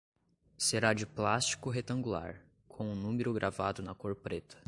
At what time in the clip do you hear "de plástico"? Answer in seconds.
0.95-1.69